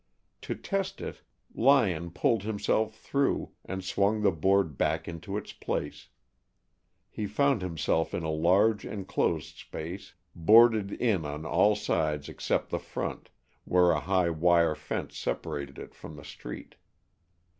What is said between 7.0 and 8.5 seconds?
He found himself in a